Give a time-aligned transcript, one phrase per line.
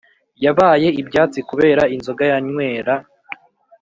[0.45, 2.93] Yabaye ibyatsi kubera inzoga yanywera